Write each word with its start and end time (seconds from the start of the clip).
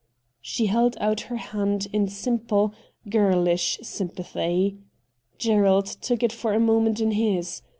She 0.41 0.65
held 0.65 0.97
out 0.99 1.21
her 1.29 1.35
hand 1.35 1.87
in 1.93 2.07
simple, 2.07 2.73
girlish 3.07 3.77
sympathy. 3.83 4.79
Gerald 5.37 5.85
took 5.85 6.23
it 6.23 6.33
for 6.33 6.55
a 6.55 6.59
moment 6.59 6.99
in 6.99 7.11
his. 7.11 7.61